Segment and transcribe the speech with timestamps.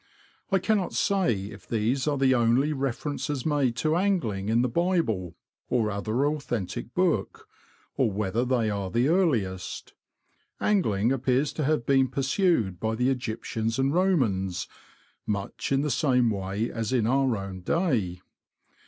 [0.51, 5.35] I cannot say if these are the only references made to angling in the Bible,
[5.69, 7.47] or other authentic book,
[7.97, 9.93] or whether they are the earhest.
[10.59, 14.67] Angling appears to have been pursued by the Egyptians and Romans,
[15.27, 18.21] much in the same way as in our own day.